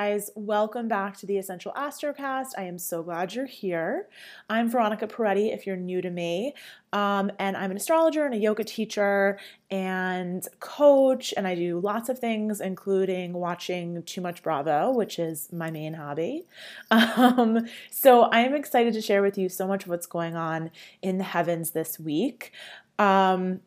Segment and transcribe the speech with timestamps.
[0.00, 2.48] guys, welcome back to the Essential Astrocast.
[2.58, 4.08] I am so glad you're here.
[4.50, 6.54] I'm Veronica Peretti if you're new to me.
[6.92, 9.38] Um, and I'm an astrologer and a yoga teacher
[9.70, 15.52] and coach, and I do lots of things, including watching Too Much Bravo, which is
[15.52, 16.46] my main hobby.
[16.90, 20.72] Um, so I'm excited to share with you so much of what's going on
[21.02, 22.50] in the heavens this week.
[22.98, 23.60] Um,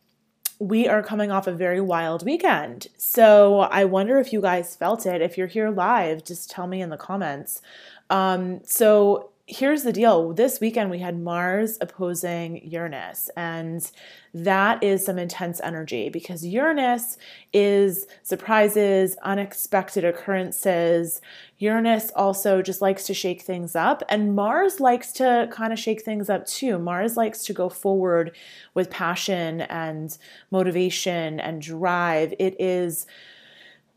[0.59, 2.87] we are coming off a very wild weekend.
[2.97, 5.21] So I wonder if you guys felt it.
[5.21, 7.61] If you're here live, just tell me in the comments.
[8.09, 13.89] Um, so here's the deal this weekend we had Mars opposing Uranus, and
[14.33, 17.17] that is some intense energy because Uranus
[17.53, 21.21] is surprises, unexpected occurrences.
[21.59, 26.03] Uranus also just likes to shake things up, and Mars likes to kind of shake
[26.03, 26.77] things up too.
[26.77, 28.35] Mars likes to go forward
[28.73, 30.17] with passion and
[30.51, 32.33] motivation and drive.
[32.37, 33.07] It is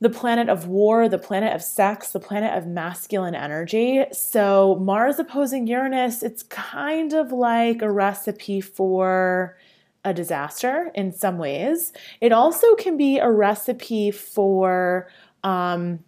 [0.01, 4.05] the planet of war, the planet of sex, the planet of masculine energy.
[4.13, 9.59] So, Mars opposing Uranus, it's kind of like a recipe for
[10.05, 11.93] a disaster in some ways.
[12.23, 15.09] It also can be a recipe for
[15.45, 15.99] um,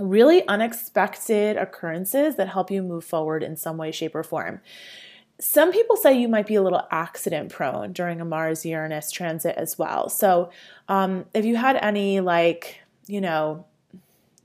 [0.00, 4.60] really unexpected occurrences that help you move forward in some way, shape, or form.
[5.38, 9.54] Some people say you might be a little accident prone during a Mars Uranus transit
[9.56, 10.08] as well.
[10.08, 10.50] So,
[10.88, 13.64] um, if you had any like you know,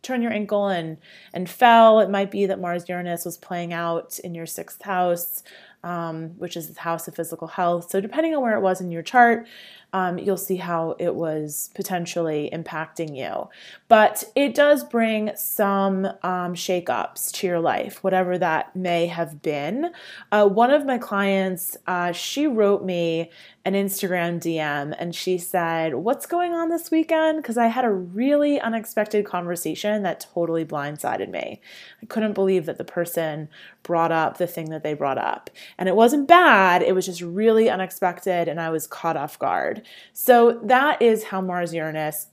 [0.02, 0.98] turn your ankle and
[1.34, 2.00] and fell.
[2.00, 5.44] It might be that Mars Uranus was playing out in your sixth house,
[5.84, 7.90] um, which is the house of physical health.
[7.90, 9.48] So depending on where it was in your chart,
[9.94, 13.50] um, you'll see how it was potentially impacting you.
[13.88, 19.92] But it does bring some um, shakeups to your life, whatever that may have been.
[20.32, 23.30] Uh, one of my clients, uh, she wrote me
[23.64, 27.42] an Instagram DM and she said, What's going on this weekend?
[27.42, 31.62] Because I had a really unexpected conversation that totally blindsided me.
[32.02, 33.50] I couldn't believe that the person
[33.84, 35.50] brought up the thing that they brought up.
[35.78, 39.81] And it wasn't bad, it was just really unexpected and I was caught off guard.
[40.14, 42.28] So that is how Mars Uranus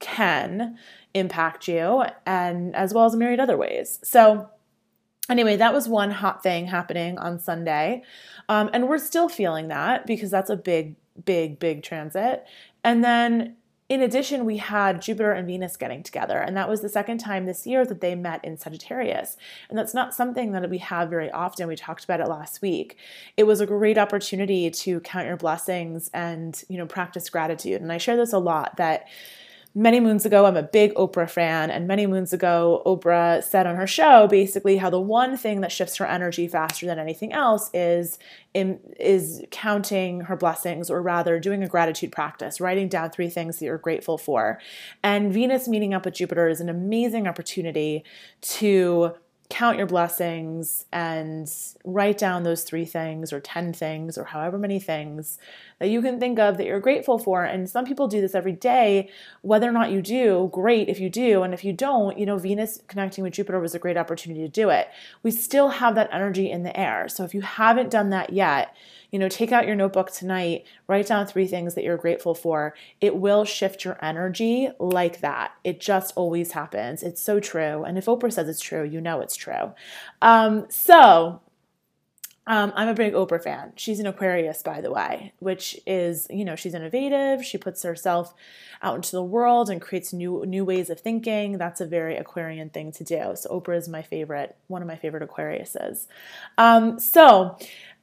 [0.00, 0.78] can
[1.14, 3.98] impact you and as well as myriad other ways.
[4.02, 4.48] So
[5.28, 8.02] anyway, that was one hot thing happening on Sunday.
[8.48, 12.44] Um, and we're still feeling that because that's a big, big, big transit.
[12.82, 13.56] And then
[13.90, 17.44] in addition, we had Jupiter and Venus getting together, and that was the second time
[17.44, 19.36] this year that they met in Sagittarius.
[19.68, 21.66] And that's not something that we have very often.
[21.66, 22.96] We talked about it last week.
[23.36, 27.82] It was a great opportunity to count your blessings and, you know, practice gratitude.
[27.82, 29.08] And I share this a lot that
[29.74, 33.76] many moons ago, I'm a big Oprah fan, and many moons ago, Oprah said on
[33.76, 37.70] her show basically how the one thing that shifts her energy faster than anything else
[37.72, 38.18] is
[38.52, 43.58] in, is counting her blessings, or rather doing a gratitude practice, writing down three things
[43.58, 44.58] that you're grateful for.
[45.02, 48.04] And Venus meeting up with Jupiter is an amazing opportunity
[48.42, 49.14] to
[49.50, 51.52] count your blessings and
[51.84, 55.38] write down those three things or 10 things or however many things
[55.80, 57.42] that you can think of that you're grateful for.
[57.42, 59.10] And some people do this every day.
[59.40, 61.42] Whether or not you do, great if you do.
[61.42, 64.48] And if you don't, you know, Venus connecting with Jupiter was a great opportunity to
[64.48, 64.88] do it.
[65.22, 67.08] We still have that energy in the air.
[67.08, 68.76] So if you haven't done that yet,
[69.10, 72.74] you know, take out your notebook tonight, write down three things that you're grateful for.
[73.00, 75.52] It will shift your energy like that.
[75.64, 77.02] It just always happens.
[77.02, 77.84] It's so true.
[77.84, 79.72] And if Oprah says it's true, you know it's true.
[80.22, 81.40] Um, so,
[82.46, 83.72] um, I'm a big Oprah fan.
[83.76, 87.44] She's an Aquarius, by the way, which is, you know, she's innovative.
[87.44, 88.34] She puts herself
[88.82, 91.58] out into the world and creates new new ways of thinking.
[91.58, 93.32] That's a very Aquarian thing to do.
[93.34, 96.06] So Oprah is my favorite, one of my favorite Aquariuses.
[96.56, 97.58] Um, so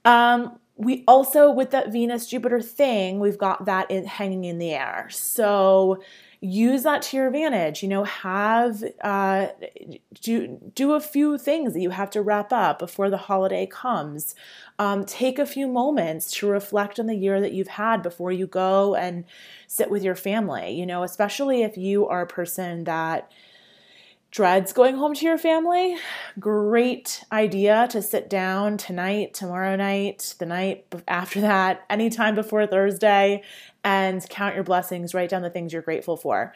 [0.05, 4.71] um, we also with that Venus Jupiter thing, we've got that in, hanging in the
[4.71, 5.07] air.
[5.09, 6.01] So
[6.39, 7.81] use that to your advantage.
[7.81, 9.47] You know, have uh,
[10.21, 14.35] do do a few things that you have to wrap up before the holiday comes.
[14.79, 18.47] Um, take a few moments to reflect on the year that you've had before you
[18.47, 19.25] go and
[19.67, 20.71] sit with your family.
[20.71, 23.31] You know, especially if you are a person that
[24.29, 25.97] dreads going home to your family,
[26.39, 33.41] great idea to sit down tonight, tomorrow night, the night after that, anytime before Thursday,
[33.87, 36.53] and count your blessings, write down the things you're grateful for.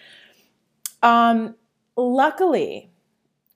[1.02, 1.56] Um,
[1.96, 2.92] luckily,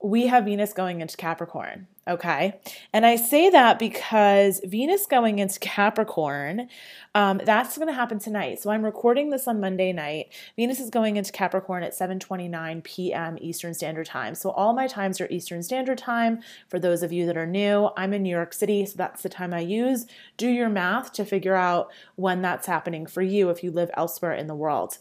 [0.02, 1.88] we have Venus going into Capricorn.
[2.08, 2.60] Okay.
[2.94, 6.70] And I say that because Venus going into Capricorn,
[7.16, 8.62] um, that's going to happen tonight.
[8.62, 10.32] So I'm recording this on Monday night.
[10.56, 13.38] Venus is going into Capricorn at 7:29 p.m.
[13.42, 14.36] Eastern Standard Time.
[14.36, 16.42] So all my times are Eastern Standard Time.
[16.68, 19.30] For those of you that are new, I'm in New York City, so that's the
[19.30, 20.06] time I use.
[20.38, 24.34] Do your math to figure out when that's happening for you if you live elsewhere
[24.34, 25.00] in the world.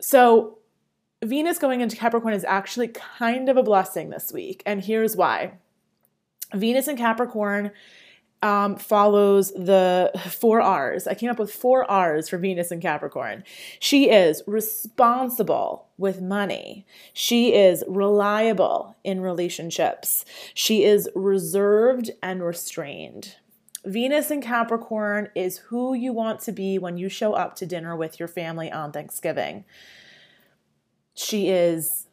[0.00, 0.58] So
[1.22, 4.62] Venus going into Capricorn is actually kind of a blessing this week.
[4.64, 5.52] And here's why
[6.54, 7.70] Venus in Capricorn
[8.42, 11.06] um, follows the four R's.
[11.06, 13.42] I came up with four R's for Venus in Capricorn.
[13.80, 16.86] She is responsible with money.
[17.12, 20.24] She is reliable in relationships.
[20.54, 23.36] She is reserved and restrained.
[23.84, 27.96] Venus in Capricorn is who you want to be when you show up to dinner
[27.96, 29.64] with your family on Thanksgiving.
[31.14, 32.07] She is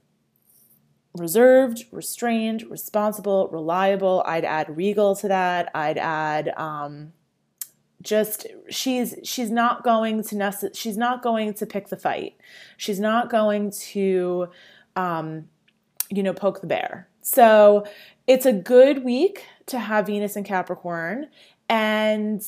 [1.16, 4.24] reserved, restrained, responsible, reliable.
[4.26, 5.72] I'd add regal to that.
[5.74, 7.14] I'd add um,
[8.02, 12.36] just she's she's not going to nece- she's not going to pick the fight.
[12.78, 14.48] She's not going to
[14.96, 15.50] um,
[16.10, 17.08] you know poke the bear.
[17.22, 17.86] So
[18.28, 21.28] it's a good week to have Venus in Capricorn
[21.68, 22.48] and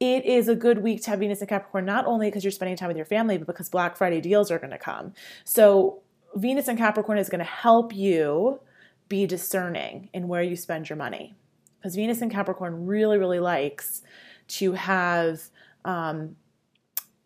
[0.00, 2.76] it is a good week to have Venus in Capricorn, not only because you're spending
[2.76, 5.12] time with your family, but because Black Friday deals are going to come.
[5.44, 6.02] So,
[6.38, 8.60] Venus in Capricorn is going to help you
[9.08, 11.34] be discerning in where you spend your money.
[11.78, 14.02] Because Venus in Capricorn really, really likes
[14.48, 15.42] to have
[15.84, 16.36] um,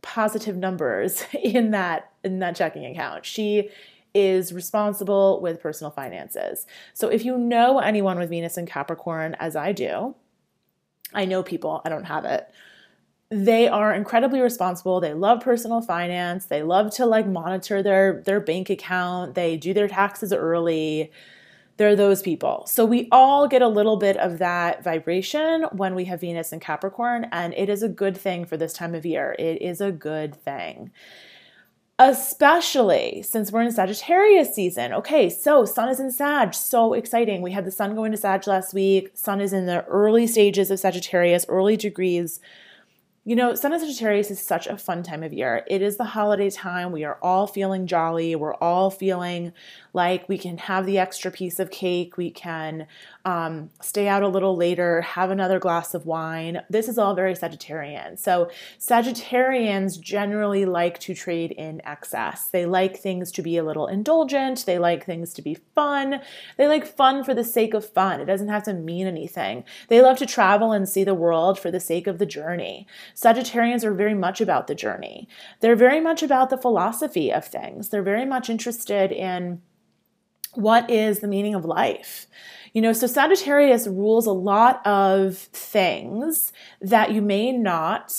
[0.03, 3.25] positive numbers in that in that checking account.
[3.25, 3.71] She
[4.15, 6.67] is responsible with personal finances.
[6.93, 10.15] So if you know anyone with Venus in Capricorn, as I do,
[11.15, 12.49] I know people, I don't have it.
[13.33, 15.01] They are incredibly responsible.
[15.01, 16.45] They love personal finance.
[16.45, 19.35] They love to like monitor their their bank account.
[19.35, 21.11] They do their taxes early.
[21.79, 22.67] They're those people.
[22.67, 26.61] So we all get a little bit of that vibration when we have Venus and
[26.61, 29.35] Capricorn and it is a good thing for this time of year.
[29.39, 30.91] It is a good thing
[31.99, 34.93] especially since we're in Sagittarius season.
[34.93, 37.43] Okay, so Sun is in Sag, so exciting.
[37.43, 39.11] We had the Sun going to Sag last week.
[39.15, 42.41] Sun is in the early stages of Sagittarius, early degrees.
[43.25, 45.65] You know, Sun in Sagittarius is such a fun time of year.
[45.69, 46.91] It is the holiday time.
[46.91, 48.35] We are all feeling jolly.
[48.35, 49.53] We're all feeling
[49.95, 52.17] like we can have the extra piece of cake.
[52.17, 52.87] We can
[53.25, 56.63] um, stay out a little later, have another glass of wine.
[56.71, 58.19] This is all very Sagittarian.
[58.19, 62.47] So, Sagittarians generally like to trade in excess.
[62.49, 64.65] They like things to be a little indulgent.
[64.67, 66.21] They like things to be fun.
[66.57, 68.21] They like fun for the sake of fun.
[68.21, 69.65] It doesn't have to mean anything.
[69.89, 72.87] They love to travel and see the world for the sake of the journey.
[73.15, 75.29] Sagittarians are very much about the journey.
[75.61, 77.91] They're very much about the philosophy of things.
[77.91, 79.61] They're very much interested in
[80.55, 82.27] what is the meaning of life.
[82.73, 88.15] You know, so Sagittarius rules a lot of things that you may not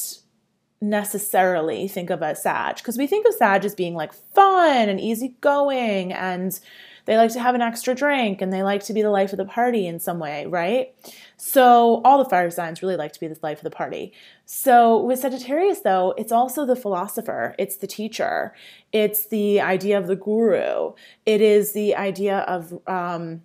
[0.79, 4.99] necessarily think of as Sag, because we think of Sag as being like fun and
[4.99, 6.59] easygoing and
[7.05, 9.37] they like to have an extra drink and they like to be the life of
[9.37, 10.93] the party in some way, right?
[11.37, 14.13] So all the fire signs really like to be the life of the party.
[14.45, 18.53] So with Sagittarius, though, it's also the philosopher, it's the teacher,
[18.91, 20.93] it's the idea of the guru,
[21.25, 23.41] it is the idea of um,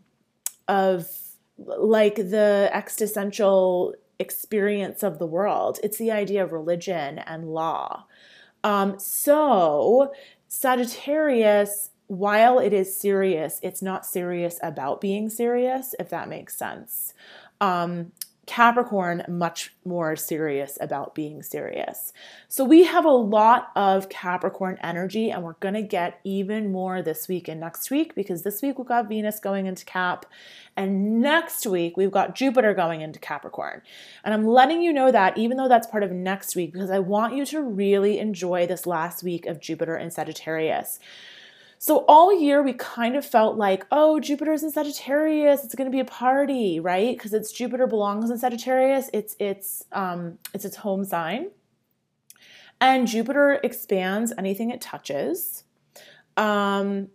[0.69, 1.09] of
[1.57, 5.79] like the existential experience of the world.
[5.83, 8.05] It's the idea of religion and law.
[8.65, 10.13] Um, so
[10.49, 17.15] Sagittarius while it is serious, it's not serious about being serious, if that makes sense.
[17.61, 18.13] Um,
[18.49, 22.15] Capricorn, much more serious about being serious.
[22.49, 27.03] So we have a lot of Capricorn energy, and we're going to get even more
[27.03, 30.25] this week and next week because this week we've got Venus going into Cap,
[30.79, 33.83] and next week we've got Jupiter going into Capricorn.
[34.25, 37.01] And I'm letting you know that even though that's part of next week, because I
[37.01, 40.99] want you to really enjoy this last week of Jupiter and Sagittarius.
[41.79, 45.95] So all year we kind of felt like, oh, Jupiter's in Sagittarius, it's going to
[45.95, 47.17] be a party, right?
[47.17, 51.51] Because it's Jupiter belongs in Sagittarius, it's it's um it's its home sign.
[52.81, 55.65] And Jupiter expands anything it touches.
[56.37, 57.09] Um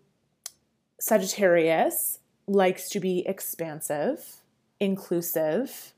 [1.00, 4.38] Sagittarius likes to be expansive,
[4.79, 5.93] inclusive,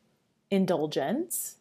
[0.49, 1.53] indulgent.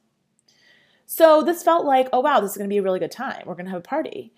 [1.04, 3.42] So this felt like, oh wow, this is going to be a really good time.
[3.44, 4.32] We're going to have a party.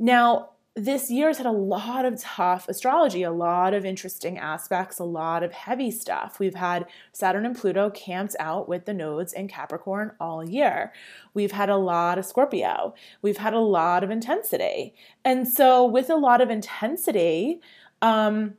[0.00, 5.00] Now, this year has had a lot of tough astrology, a lot of interesting aspects,
[5.00, 6.38] a lot of heavy stuff.
[6.38, 10.92] We've had Saturn and Pluto camped out with the nodes in Capricorn all year.
[11.34, 12.94] We've had a lot of Scorpio.
[13.22, 14.94] We've had a lot of intensity.
[15.24, 17.60] And so, with a lot of intensity,
[18.00, 18.54] um,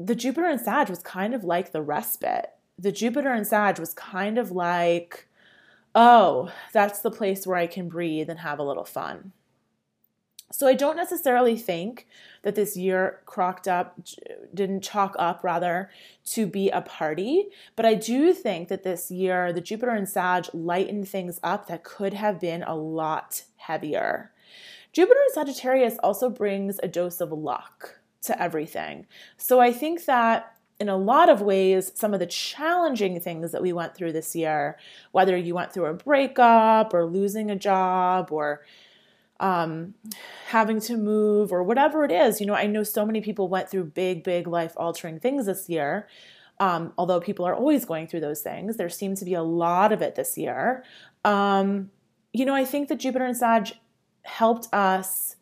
[0.00, 2.50] the Jupiter and Sag was kind of like the respite.
[2.76, 5.28] The Jupiter and Sag was kind of like,
[5.94, 9.32] oh, that's the place where I can breathe and have a little fun.
[10.52, 12.06] So I don't necessarily think
[12.42, 13.98] that this year crocked up,
[14.54, 15.90] didn't chalk up rather
[16.26, 20.46] to be a party, but I do think that this year the Jupiter and Sag
[20.52, 24.30] lightened things up that could have been a lot heavier.
[24.92, 29.06] Jupiter in Sagittarius also brings a dose of luck to everything.
[29.36, 33.62] So I think that in a lot of ways, some of the challenging things that
[33.62, 34.78] we went through this year,
[35.12, 38.64] whether you went through a breakup or losing a job or
[39.40, 39.94] um,
[40.46, 43.68] having to move or whatever it is, you know, I know so many people went
[43.68, 46.08] through big, big life altering things this year.
[46.60, 49.92] Um, although people are always going through those things, there seems to be a lot
[49.92, 50.84] of it this year.
[51.24, 51.90] Um,
[52.32, 53.72] you know, I think that Jupiter and Sag
[54.22, 55.36] helped us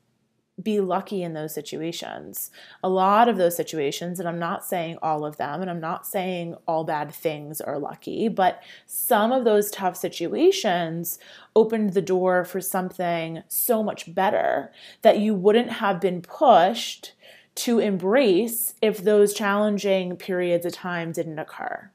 [0.61, 2.51] be lucky in those situations.
[2.83, 6.07] A lot of those situations, and I'm not saying all of them, and I'm not
[6.07, 11.19] saying all bad things are lucky, but some of those tough situations
[11.57, 17.13] opened the door for something so much better that you wouldn't have been pushed
[17.55, 21.91] to embrace if those challenging periods of time didn't occur.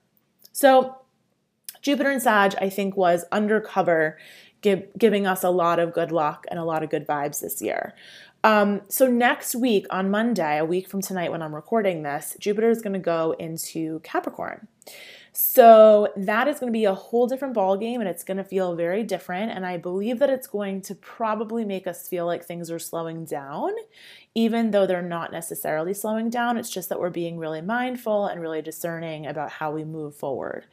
[0.51, 0.97] So,
[1.81, 4.17] Jupiter and Sag, I think, was undercover,
[4.61, 7.61] give, giving us a lot of good luck and a lot of good vibes this
[7.61, 7.93] year.
[8.44, 12.70] Um, so next week on Monday, a week from tonight when I'm recording this, Jupiter
[12.70, 14.67] is going to go into Capricorn.
[15.34, 18.44] So that is going to be a whole different ball game and it's going to
[18.44, 22.44] feel very different and I believe that it's going to probably make us feel like
[22.44, 23.72] things are slowing down
[24.34, 26.58] even though they're not necessarily slowing down.
[26.58, 30.65] It's just that we're being really mindful and really discerning about how we move forward.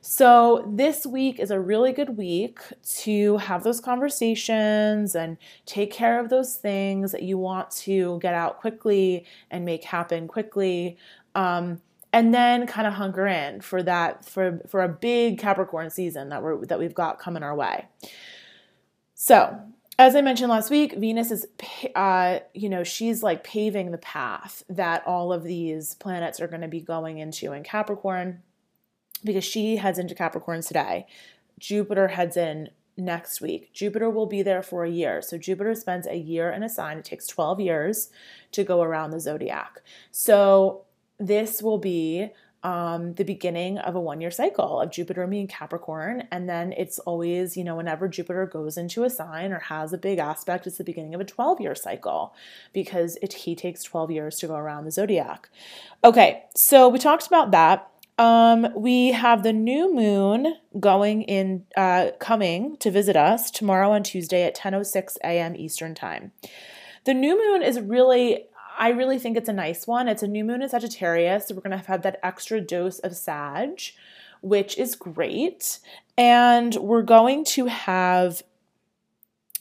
[0.00, 2.60] So, this week is a really good week
[3.00, 5.36] to have those conversations and
[5.66, 10.28] take care of those things that you want to get out quickly and make happen
[10.28, 10.96] quickly.
[11.34, 11.80] Um,
[12.12, 16.42] and then kind of hunker in for that for for a big Capricorn season that
[16.42, 17.86] we're that we've got coming our way.
[19.14, 19.58] So,
[19.98, 21.46] as I mentioned last week, Venus is,
[21.96, 26.60] uh, you know, she's like paving the path that all of these planets are going
[26.60, 28.42] to be going into in Capricorn
[29.24, 31.06] because she heads into Capricorn today.
[31.58, 33.72] Jupiter heads in next week.
[33.72, 35.22] Jupiter will be there for a year.
[35.22, 36.98] So Jupiter spends a year in a sign.
[36.98, 38.10] It takes 12 years
[38.52, 39.80] to go around the zodiac.
[40.10, 40.84] So
[41.18, 42.30] this will be
[42.64, 46.24] um, the beginning of a one year cycle of Jupiter being Capricorn.
[46.32, 49.98] And then it's always, you know, whenever Jupiter goes into a sign or has a
[49.98, 52.34] big aspect, it's the beginning of a 12 year cycle
[52.72, 55.48] because it, he takes 12 years to go around the zodiac.
[56.02, 57.90] Okay, so we talked about that.
[58.18, 64.02] Um, we have the new moon going in, uh, coming to visit us tomorrow on
[64.02, 65.54] Tuesday at 10:06 a.m.
[65.54, 66.32] Eastern time.
[67.04, 68.46] The new moon is really,
[68.76, 70.08] I really think it's a nice one.
[70.08, 73.80] It's a new moon in Sagittarius, so we're gonna have that extra dose of Sag,
[74.40, 75.78] which is great,
[76.16, 78.42] and we're going to have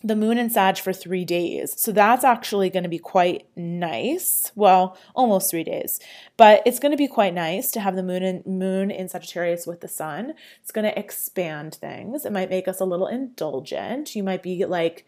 [0.03, 1.73] the moon and Sag for three days.
[1.79, 4.51] So that's actually going to be quite nice.
[4.55, 5.99] Well, almost three days,
[6.37, 9.65] but it's going to be quite nice to have the moon and moon in Sagittarius
[9.65, 10.33] with the sun.
[10.61, 12.25] It's going to expand things.
[12.25, 14.15] It might make us a little indulgent.
[14.15, 15.05] You might be like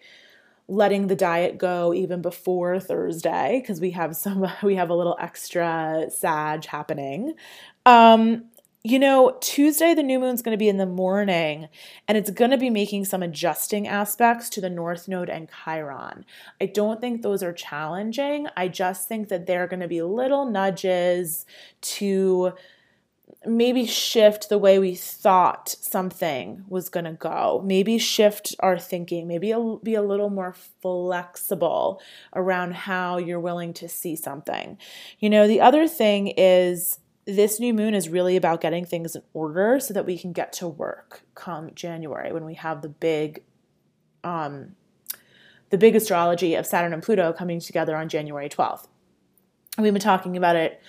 [0.67, 5.17] letting the diet go even before Thursday because we have some we have a little
[5.19, 7.33] extra Sag happening.
[7.85, 8.45] Um,
[8.83, 11.67] you know, Tuesday, the new moon's going to be in the morning
[12.07, 16.25] and it's going to be making some adjusting aspects to the North Node and Chiron.
[16.61, 18.47] I don't think those are challenging.
[18.55, 21.45] I just think that they're going to be little nudges
[21.81, 22.53] to
[23.45, 27.61] maybe shift the way we thought something was going to go.
[27.65, 32.01] Maybe shift our thinking, maybe be a little more flexible
[32.33, 34.77] around how you're willing to see something.
[35.19, 36.99] You know, the other thing is
[37.35, 40.53] this new moon is really about getting things in order so that we can get
[40.53, 43.43] to work come January when we have the big
[44.23, 44.75] um
[45.69, 48.87] the big astrology of Saturn and Pluto coming together on January 12th.
[49.77, 50.81] We've been talking about it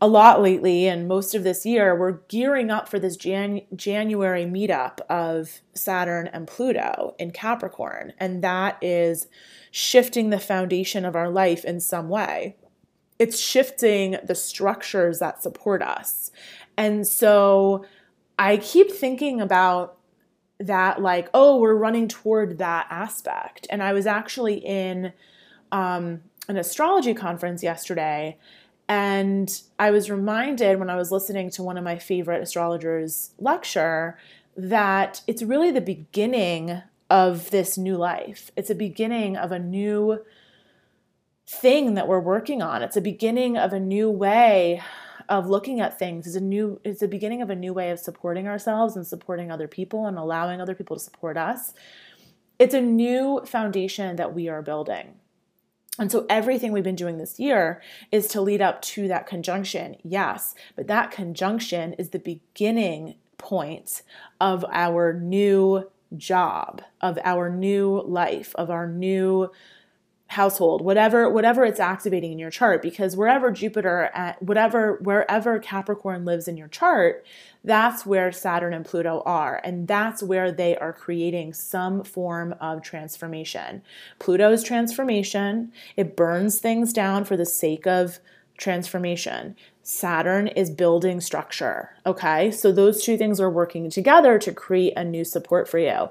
[0.00, 4.44] a lot lately and most of this year we're gearing up for this Jan- January
[4.44, 9.26] meetup of Saturn and Pluto in Capricorn and that is
[9.70, 12.56] shifting the foundation of our life in some way
[13.18, 16.30] it's shifting the structures that support us.
[16.76, 17.84] And so
[18.38, 19.96] I keep thinking about
[20.58, 23.66] that, like, oh, we're running toward that aspect.
[23.70, 25.12] And I was actually in
[25.72, 28.38] um, an astrology conference yesterday.
[28.88, 34.16] And I was reminded when I was listening to one of my favorite astrologers lecture
[34.56, 38.50] that it's really the beginning of this new life.
[38.56, 40.24] It's a beginning of a new
[41.46, 42.82] thing that we're working on.
[42.82, 44.82] It's a beginning of a new way
[45.28, 46.26] of looking at things.
[46.26, 49.50] It's a new it's the beginning of a new way of supporting ourselves and supporting
[49.50, 51.72] other people and allowing other people to support us.
[52.58, 55.14] It's a new foundation that we are building.
[55.98, 57.80] And so everything we've been doing this year
[58.12, 59.96] is to lead up to that conjunction.
[60.02, 64.02] Yes, but that conjunction is the beginning point
[64.40, 69.50] of our new job, of our new life, of our new
[70.28, 76.24] household whatever whatever it's activating in your chart because wherever jupiter at whatever wherever capricorn
[76.24, 77.24] lives in your chart
[77.62, 82.82] that's where saturn and pluto are and that's where they are creating some form of
[82.82, 83.82] transformation.
[84.18, 85.72] Pluto's transformation.
[85.96, 88.20] It burns things down for the sake of
[88.56, 89.56] transformation.
[89.82, 92.50] Saturn is building structure okay?
[92.52, 96.08] So those two things are working together to create a new support for you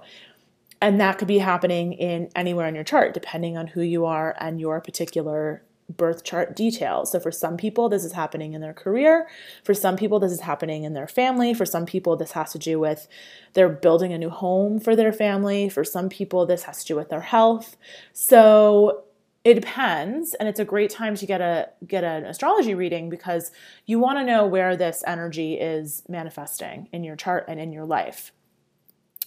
[0.85, 4.35] and that could be happening in anywhere in your chart, depending on who you are
[4.39, 7.11] and your particular birth chart details.
[7.11, 9.27] So for some people, this is happening in their career.
[9.63, 11.55] For some people, this is happening in their family.
[11.55, 13.07] For some people, this has to do with
[13.53, 15.69] they're building a new home for their family.
[15.69, 17.77] For some people, this has to do with their health.
[18.13, 19.05] So
[19.43, 23.51] it depends and it's a great time to get a get an astrology reading because
[23.87, 27.85] you want to know where this energy is manifesting in your chart and in your
[27.85, 28.31] life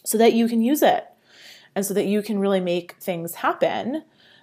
[0.04, 1.04] so that you can use it
[1.78, 4.02] and so that you can really make things happen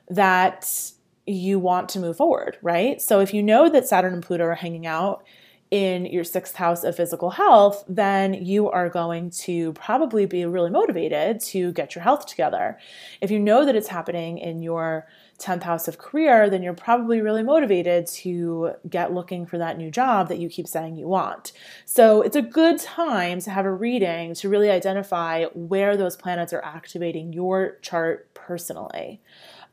[0.09, 0.93] that
[1.27, 3.01] you want to move forward, right?
[3.01, 5.25] So if you know that Saturn and Pluto are hanging out
[5.69, 10.69] in your sixth house of physical health, then you are going to probably be really
[10.69, 12.79] motivated to get your health together.
[13.19, 15.05] If you know that it's happening in your
[15.39, 19.91] 10th house of career, then you're probably really motivated to get looking for that new
[19.91, 21.51] job that you keep saying you want.
[21.85, 26.53] So it's a good time to have a reading to really identify where those planets
[26.53, 29.21] are activating your chart personally.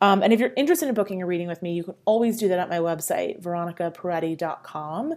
[0.01, 2.49] Um, and if you're interested in booking a reading with me, you can always do
[2.49, 5.15] that at my website, veronicaperetti.com.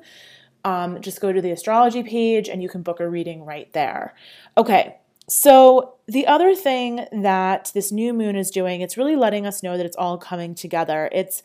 [0.63, 4.15] Um, just go to the astrology page and you can book a reading right there.
[4.57, 4.97] Okay,
[5.27, 9.75] so, the other thing that this new moon is doing, it's really letting us know
[9.75, 11.10] that it's all coming together.
[11.12, 11.41] It's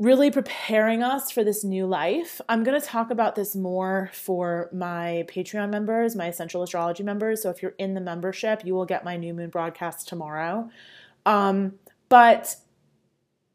[0.00, 2.40] really preparing us for this new life.
[2.48, 7.40] I'm going to talk about this more for my Patreon members, my Essential Astrology members.
[7.40, 10.68] So, if you're in the membership, you will get my new moon broadcast tomorrow.
[11.24, 11.74] Um,
[12.08, 12.56] but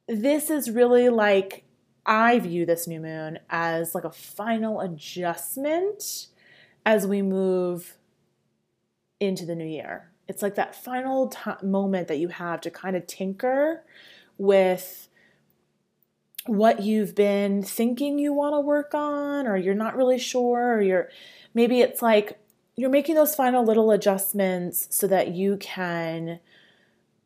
[0.08, 1.66] this is really like,
[2.06, 6.28] I view this new moon as like a final adjustment
[6.86, 7.98] as we move
[9.22, 10.12] into the new year.
[10.28, 13.84] It's like that final t- moment that you have to kind of tinker
[14.38, 15.08] with
[16.48, 20.82] what you've been thinking you want to work on or you're not really sure or
[20.82, 21.10] you're
[21.54, 22.40] maybe it's like
[22.76, 26.40] you're making those final little adjustments so that you can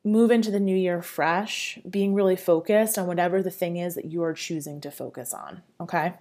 [0.04, 4.06] move into the new year fresh, being really focused on whatever the thing is that
[4.06, 5.64] you are choosing to focus on.
[5.82, 6.14] Okay.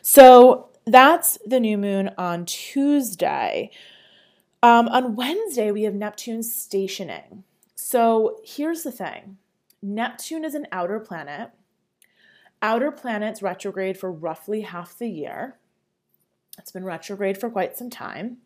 [0.00, 3.70] So that's the new moon on Tuesday.
[4.62, 7.44] Um, on Wednesday, we have Neptune stationing.
[7.76, 9.38] So here's the thing
[9.82, 11.50] Neptune is an outer planet.
[12.60, 15.56] Outer planets retrograde for roughly half the year.
[16.58, 18.38] It's been retrograde for quite some time.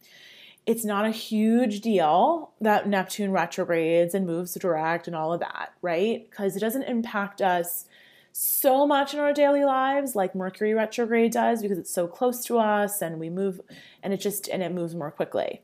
[0.66, 5.72] It's not a huge deal that Neptune retrogrades and moves direct and all of that,
[5.80, 6.28] right?
[6.30, 7.86] Because it doesn't impact us
[8.32, 12.58] so much in our daily lives like Mercury retrograde does because it's so close to
[12.58, 13.60] us and we move
[14.02, 15.62] and it just and it moves more quickly.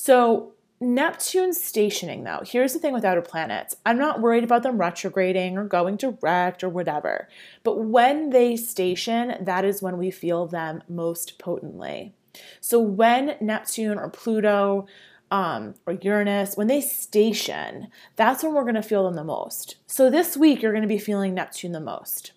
[0.00, 3.74] So, Neptune's stationing, though, here's the thing with outer planets.
[3.84, 7.28] I'm not worried about them retrograding or going direct or whatever.
[7.64, 12.14] But when they station, that is when we feel them most potently.
[12.60, 14.86] So, when Neptune or Pluto
[15.32, 19.78] um, or Uranus, when they station, that's when we're going to feel them the most.
[19.88, 22.30] So, this week, you're going to be feeling Neptune the most.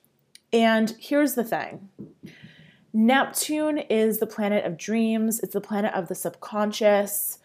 [0.51, 1.89] And here's the thing
[2.91, 7.37] Neptune is the planet of dreams, it's the planet of the subconscious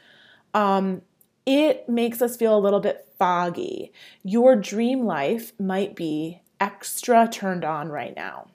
[0.56, 1.02] um,
[1.44, 3.92] it makes us feel a little bit foggy.
[4.24, 8.48] Your dream life might be extra turned on right now.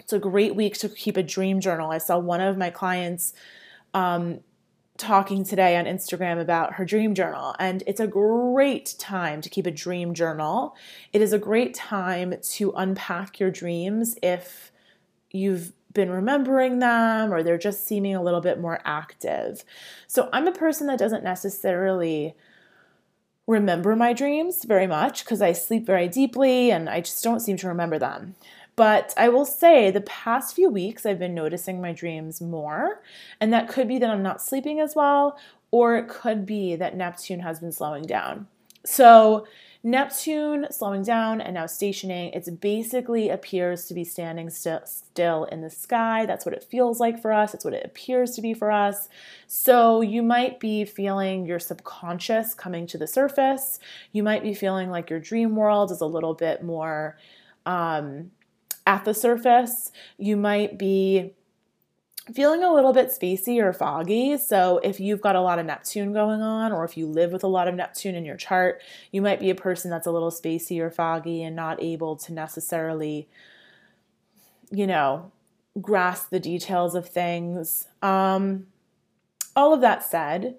[0.00, 1.92] It's a great week to keep a dream journal.
[1.92, 3.32] I saw one of my clients
[3.94, 4.40] um,
[4.98, 9.66] talking today on Instagram about her dream journal, and it's a great time to keep
[9.66, 10.74] a dream journal.
[11.12, 14.72] It is a great time to unpack your dreams if
[15.30, 19.64] you've been remembering them or they're just seeming a little bit more active.
[20.06, 22.34] So I'm a person that doesn't necessarily
[23.46, 27.56] remember my dreams very much because I sleep very deeply and I just don't seem
[27.58, 28.34] to remember them.
[28.76, 33.00] But I will say the past few weeks I've been noticing my dreams more,
[33.40, 35.38] and that could be that I'm not sleeping as well,
[35.70, 38.48] or it could be that Neptune has been slowing down.
[38.84, 39.46] So
[39.86, 45.60] Neptune slowing down and now stationing, it basically appears to be standing st- still in
[45.60, 46.24] the sky.
[46.24, 47.52] That's what it feels like for us.
[47.52, 49.10] It's what it appears to be for us.
[49.46, 53.78] So you might be feeling your subconscious coming to the surface.
[54.10, 57.18] You might be feeling like your dream world is a little bit more
[57.66, 58.30] um,
[58.86, 59.92] at the surface.
[60.16, 61.34] You might be
[62.32, 64.38] feeling a little bit spacey or foggy.
[64.38, 67.44] So, if you've got a lot of Neptune going on, or if you live with
[67.44, 68.80] a lot of Neptune in your chart,
[69.12, 72.32] you might be a person that's a little spacey or foggy and not able to
[72.32, 73.28] necessarily,
[74.70, 75.32] you know,
[75.80, 77.88] grasp the details of things.
[78.00, 78.68] Um,
[79.56, 80.56] all of that said,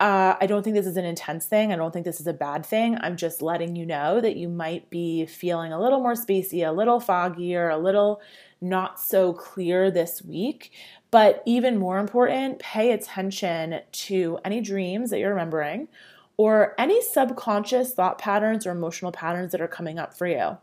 [0.00, 1.72] uh, I don't think this is an intense thing.
[1.72, 2.96] I don't think this is a bad thing.
[3.02, 6.72] I'm just letting you know that you might be feeling a little more spacey, a
[6.72, 8.22] little foggier, a little
[8.62, 10.72] not so clear this week.
[11.10, 15.88] But even more important, pay attention to any dreams that you're remembering
[16.38, 20.56] or any subconscious thought patterns or emotional patterns that are coming up for you.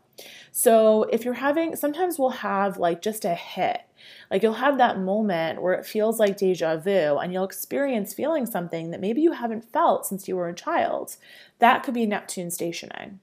[0.52, 3.82] So, if you're having, sometimes we'll have like just a hit
[4.30, 8.46] like you'll have that moment where it feels like deja vu and you'll experience feeling
[8.46, 11.16] something that maybe you haven't felt since you were a child.
[11.58, 13.20] That could be Neptune stationing.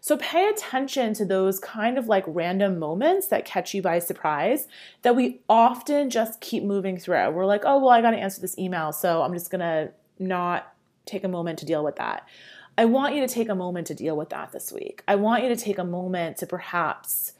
[0.00, 4.66] So pay attention to those kind of like random moments that catch you by surprise
[5.02, 7.30] that we often just keep moving through.
[7.30, 9.92] We're like, oh, well, I got to answer this email, so I'm just going to
[10.18, 10.72] not
[11.06, 12.26] take a moment to deal with that.
[12.82, 15.04] I want you to take a moment to deal with that this week.
[15.06, 17.34] I want you to take a moment to perhaps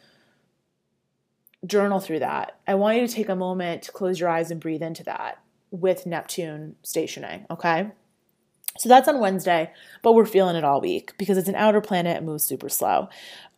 [1.67, 2.61] journal through that.
[2.69, 5.43] I want you to take a moment to close your eyes and breathe into that
[5.73, 7.91] with Neptune stationing, okay?
[8.79, 9.71] So that's on Wednesday,
[10.03, 13.09] but we're feeling it all week because it's an outer planet and moves super slow.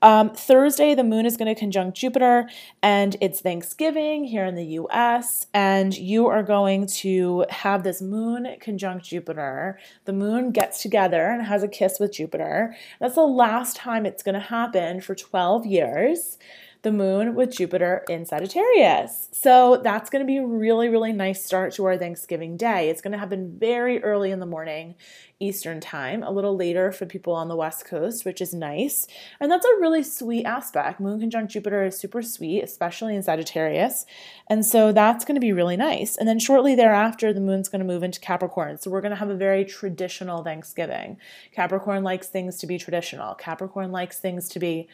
[0.02, 2.48] Um, Thursday, the moon is going to conjunct Jupiter,
[2.82, 8.46] and it's Thanksgiving here in the US, and you are going to have this moon
[8.60, 9.78] conjunct Jupiter.
[10.04, 12.74] The moon gets together and has a kiss with Jupiter.
[13.00, 16.38] That's the last time it's going to happen for 12 years
[16.84, 19.28] the moon with Jupiter in Sagittarius.
[19.32, 22.88] So that's going to be a really, really nice start to our Thanksgiving day.
[22.88, 24.94] It's going to happen very early in the morning,
[25.40, 29.06] Eastern time, a little later for people on the West Coast, which is nice.
[29.40, 31.00] And that's a really sweet aspect.
[31.00, 34.06] Moon conjunct Jupiter is super sweet, especially in Sagittarius.
[34.48, 36.16] And so that's going to be really nice.
[36.16, 38.78] And then shortly thereafter, the moon's going to move into Capricorn.
[38.78, 41.16] So we're going to have a very traditional Thanksgiving.
[41.52, 44.88] Capricorn likes things to be traditional, Capricorn likes things to be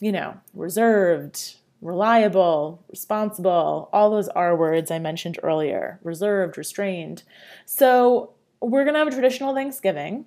[0.00, 7.22] you know, reserved, reliable, responsible, all those R words I mentioned earlier, reserved, restrained.
[7.66, 10.26] So we're going to have a traditional Thanksgiving.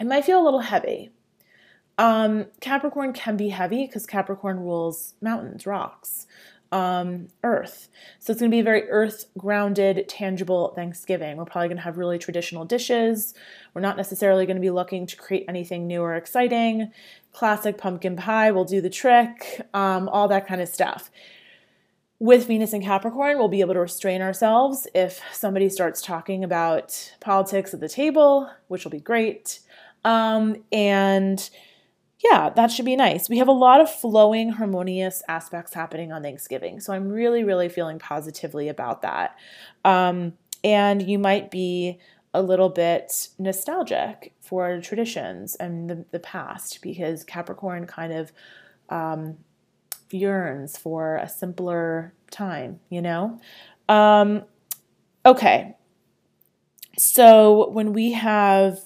[0.00, 1.10] It might feel a little heavy.
[1.96, 6.28] Um, Capricorn can be heavy because Capricorn rules mountains, rocks
[6.70, 7.88] um, earth.
[8.18, 11.36] So it's going to be a very earth grounded, tangible Thanksgiving.
[11.36, 13.34] We're probably going to have really traditional dishes.
[13.74, 16.92] We're not necessarily going to be looking to create anything new or exciting.
[17.32, 21.10] Classic pumpkin pie will do the trick, um, all that kind of stuff.
[22.20, 27.12] With Venus and Capricorn, we'll be able to restrain ourselves if somebody starts talking about
[27.20, 29.60] politics at the table, which will be great.
[30.04, 31.48] Um, and
[32.20, 33.28] yeah, that should be nice.
[33.28, 36.80] We have a lot of flowing, harmonious aspects happening on Thanksgiving.
[36.80, 39.36] So I'm really, really feeling positively about that.
[39.84, 40.32] Um,
[40.64, 41.98] and you might be
[42.34, 48.32] a little bit nostalgic for traditions and the, the past because Capricorn kind of
[48.88, 49.38] um,
[50.10, 53.38] yearns for a simpler time, you know?
[53.88, 54.42] Um,
[55.24, 55.76] okay.
[56.96, 58.80] So when we have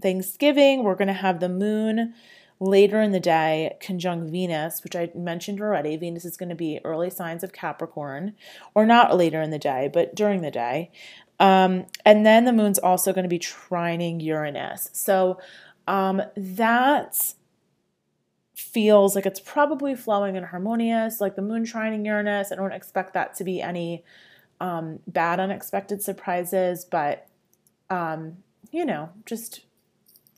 [0.00, 2.14] Thanksgiving, we're going to have the moon
[2.58, 5.96] later in the day conjunct Venus, which I mentioned already.
[5.96, 8.34] Venus is going to be early signs of Capricorn,
[8.74, 10.90] or not later in the day, but during the day.
[11.38, 14.88] Um, and then the moon's also going to be trining Uranus.
[14.92, 15.38] So
[15.86, 17.34] um, that
[18.54, 22.52] feels like it's probably flowing and harmonious, like the moon trining Uranus.
[22.52, 24.02] I don't expect that to be any
[24.60, 27.28] um, bad, unexpected surprises, but
[27.90, 28.38] um,
[28.72, 29.65] you know, just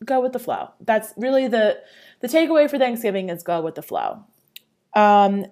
[0.04, 0.70] go with the flow.
[0.80, 1.80] That's really the
[2.20, 4.24] the takeaway for Thanksgiving is go with the flow.
[4.94, 5.46] Um,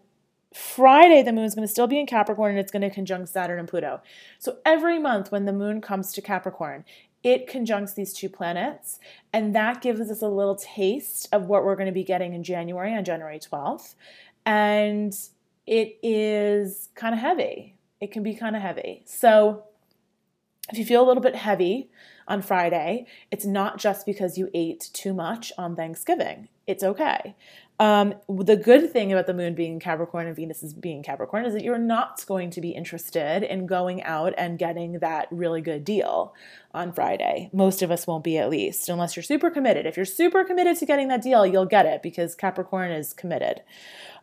[0.54, 3.28] Friday, the moon is going to still be in Capricorn and it's going to conjunct
[3.28, 4.00] Saturn and Pluto.
[4.38, 6.84] So every month when the moon comes to Capricorn,
[7.22, 9.00] it conjuncts these two planets,
[9.32, 12.44] and that gives us a little taste of what we're going to be getting in
[12.44, 13.96] January on January 12th.
[14.44, 15.12] And
[15.66, 17.74] it is kind of heavy.
[18.00, 19.02] It can be kind of heavy.
[19.06, 19.64] So
[20.70, 21.90] if you feel a little bit heavy
[22.28, 26.48] on Friday, it's not just because you ate too much on Thanksgiving.
[26.66, 27.36] It's okay.
[27.78, 31.52] Um, the good thing about the moon being Capricorn and Venus is being Capricorn is
[31.52, 35.84] that you're not going to be interested in going out and getting that really good
[35.84, 36.34] deal
[36.72, 37.50] on Friday.
[37.52, 39.84] Most of us won't be, at least, unless you're super committed.
[39.84, 43.60] If you're super committed to getting that deal, you'll get it because Capricorn is committed.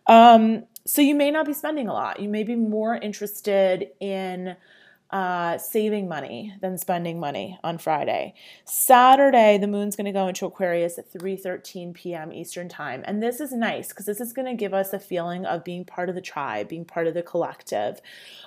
[0.07, 2.19] Um, so you may not be spending a lot.
[2.19, 4.55] You may be more interested in
[5.13, 8.33] uh, saving money than spending money on Friday.
[8.65, 12.33] Saturday, the moon's going to go into Aquarius at 3:13 p.m.
[12.33, 15.45] Eastern Time, and this is nice because this is going to give us a feeling
[15.45, 18.01] of being part of the tribe, being part of the collective.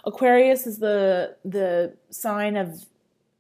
[0.05, 2.85] Aquarius is the the sign of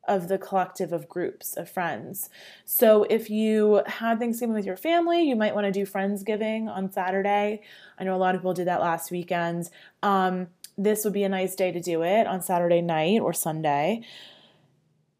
[0.06, 2.30] of the collective of groups of friends.
[2.64, 6.90] So if you had Thanksgiving with your family, you might want to do Friendsgiving on
[6.92, 7.62] Saturday.
[7.98, 9.68] I know a lot of people did that last weekend.
[10.02, 14.02] Um, this would be a nice day to do it on Saturday night or Sunday.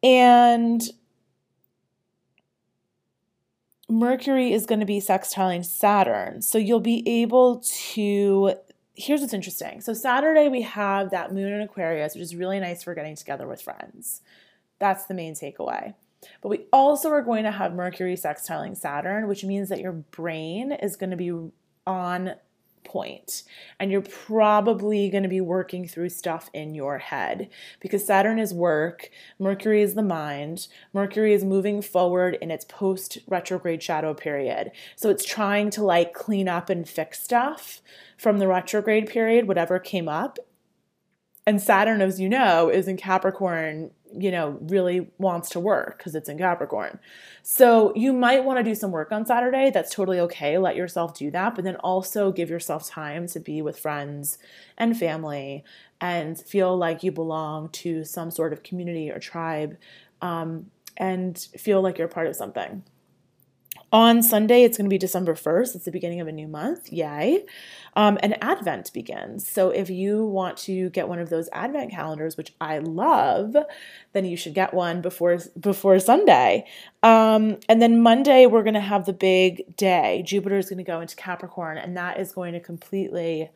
[0.02, 0.82] And
[3.88, 6.42] Mercury is going to be sextiling Saturn.
[6.42, 8.54] So you'll be able to.
[8.94, 9.82] Here's what's interesting.
[9.82, 13.46] So, Saturday, we have that moon in Aquarius, which is really nice for getting together
[13.46, 14.22] with friends.
[14.78, 15.94] That's the main takeaway.
[16.40, 20.72] But we also are going to have Mercury sextiling Saturn, which means that your brain
[20.72, 21.50] is going to be
[21.86, 22.34] on
[22.86, 23.42] point.
[23.78, 28.54] And you're probably going to be working through stuff in your head because Saturn is
[28.54, 34.70] work, Mercury is the mind, Mercury is moving forward in its post retrograde shadow period.
[34.94, 37.82] So it's trying to like clean up and fix stuff
[38.16, 40.38] from the retrograde period, whatever came up.
[41.46, 46.14] And Saturn, as you know, is in Capricorn you know, really wants to work because
[46.14, 46.98] it's in Capricorn.
[47.42, 49.70] So you might want to do some work on Saturday.
[49.70, 50.58] That's totally okay.
[50.58, 54.38] Let yourself do that, but then also give yourself time to be with friends
[54.78, 55.64] and family
[56.00, 59.76] and feel like you belong to some sort of community or tribe
[60.22, 62.82] um, and feel like you're part of something.
[63.92, 65.76] On Sunday, it's going to be December 1st.
[65.76, 66.92] It's the beginning of a new month.
[66.92, 67.44] Yay.
[67.94, 69.48] Um, and Advent begins.
[69.48, 73.56] So if you want to get one of those Advent calendars, which I love,
[74.12, 76.66] then you should get one before before Sunday.
[77.04, 80.22] Um, and then Monday, we're going to have the big day.
[80.26, 83.50] Jupiter is going to go into Capricorn, and that is going to completely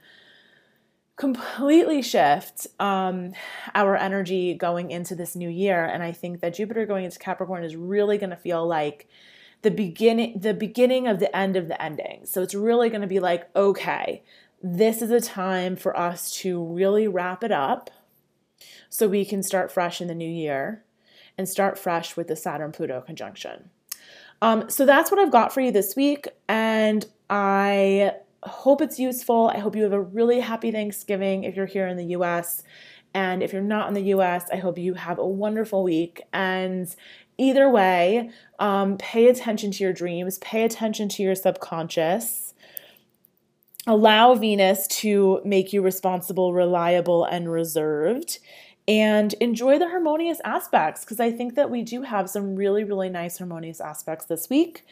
[1.17, 3.33] completely shift um,
[3.75, 5.85] our energy going into this new year.
[5.85, 9.07] And I think that Jupiter going into Capricorn is really going to feel like
[9.63, 12.25] the beginning the beginning of the end of the ending.
[12.25, 14.23] So it's really going to be like, okay,
[14.63, 17.91] this is a time for us to really wrap it up
[18.89, 20.85] so we can start fresh in the new year
[21.39, 23.71] and start fresh with the Saturn Pluto conjunction.
[24.43, 29.51] Um, so that's what I've got for you this week, and I hope it's useful.
[29.55, 32.63] I hope you have a really happy Thanksgiving if you're here in the US.
[33.13, 36.23] And if you're not in the US, I hope you have a wonderful week.
[36.33, 36.95] And
[37.41, 42.55] either way, um, pay attention to your dreams, pay attention to your subconscious.
[43.87, 48.39] Allow Venus to make you responsible, reliable, and reserved.
[48.87, 53.09] And enjoy the harmonious aspects because I think that we do have some really, really
[53.09, 54.85] nice harmonious aspects this week.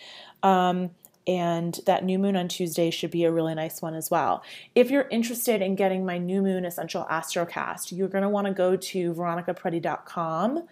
[0.42, 0.90] Um,
[1.26, 4.42] and that new moon on Tuesday should be a really nice one as well.
[4.74, 8.54] If you're interested in getting my new moon essential astrocast, you're going to want to
[8.54, 10.66] go to veronicaperetti.com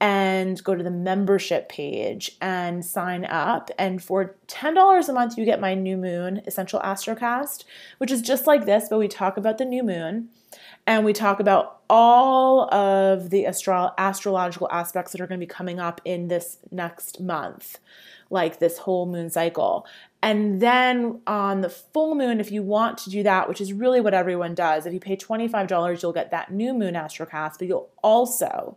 [0.00, 3.70] and go to the membership page and sign up.
[3.78, 7.64] And for $10 a month, you get my new moon essential astrocast,
[7.98, 10.28] which is just like this, but we talk about the new moon
[10.86, 15.50] and we talk about all of the astro- astrological aspects that are going to be
[15.50, 17.78] coming up in this next month,
[18.30, 19.86] like this whole moon cycle.
[20.22, 24.00] And then on the full moon, if you want to do that, which is really
[24.00, 27.90] what everyone does, if you pay $25, you'll get that new moon astrocast, but you'll
[28.02, 28.76] also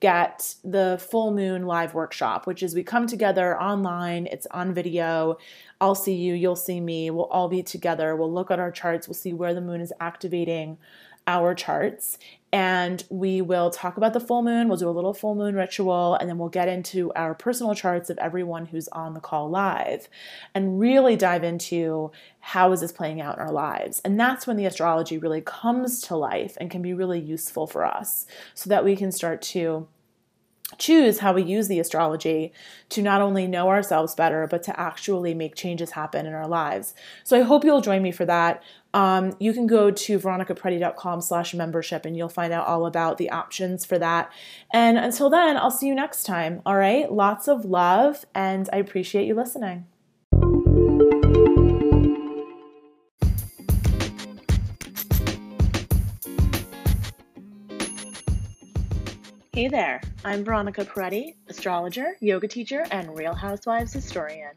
[0.00, 5.36] get the full moon live workshop, which is we come together online, it's on video.
[5.80, 8.16] I'll see you, you'll see me, we'll all be together.
[8.16, 10.78] We'll look at our charts, we'll see where the moon is activating
[11.26, 12.18] our charts
[12.52, 14.68] and we will talk about the full moon.
[14.68, 18.10] We'll do a little full moon ritual, and then we'll get into our personal charts
[18.10, 20.08] of everyone who's on the call live
[20.54, 22.10] and really dive into
[22.40, 24.00] how is this playing out in our lives.
[24.04, 27.84] And that's when the astrology really comes to life and can be really useful for
[27.84, 29.86] us so that we can start to
[30.78, 32.52] choose how we use the astrology
[32.90, 36.94] to not only know ourselves better, but to actually make changes happen in our lives.
[37.24, 38.62] So I hope you'll join me for that.
[38.92, 43.30] Um, you can go to veronicaperetti.com slash membership and you'll find out all about the
[43.30, 44.32] options for that.
[44.72, 46.60] And until then, I'll see you next time.
[46.66, 47.10] All right.
[47.10, 49.86] Lots of love and I appreciate you listening.
[59.60, 64.52] Hey there, I'm Veronica Peretti, astrologer, yoga teacher, and Real Housewives historian.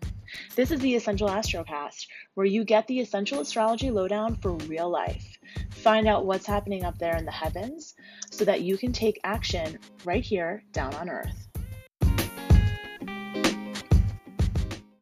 [0.55, 5.37] This is the Essential Astrocast, where you get the essential astrology lowdown for real life.
[5.71, 7.95] Find out what's happening up there in the heavens
[8.31, 11.49] so that you can take action right here down on Earth.